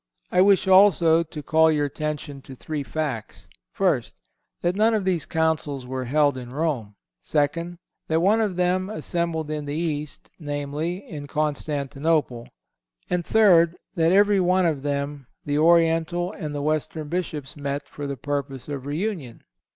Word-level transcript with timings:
I 0.31 0.41
wish 0.41 0.67
also 0.67 1.21
to 1.21 1.43
call 1.43 1.69
your 1.69 1.85
attention 1.85 2.41
to 2.41 2.55
three 2.55 2.81
facts: 2.81 3.47
First—That 3.71 4.75
none 4.75 4.95
of 4.95 5.05
these 5.05 5.27
Councils 5.27 5.85
were 5.85 6.05
held 6.05 6.37
in 6.37 6.51
Rome; 6.51 6.95
Second—That 7.21 8.19
one 8.19 8.41
of 8.41 8.55
them 8.55 8.89
assembled 8.89 9.51
in 9.51 9.65
the 9.65 9.75
East, 9.75 10.31
viz: 10.39 10.73
in 11.05 11.27
Constantinople; 11.27 12.49
and, 13.11 13.23
Third—That 13.23 14.11
in 14.11 14.17
every 14.17 14.39
one 14.39 14.65
of 14.65 14.81
them 14.81 15.27
the 15.45 15.59
Oriental 15.59 16.31
and 16.31 16.55
the 16.55 16.63
Western 16.63 17.07
Bishops 17.07 17.55
met 17.55 17.87
for 17.87 18.07
the 18.07 18.17
purpose 18.17 18.67
of 18.69 18.87
reunion. 18.87 19.43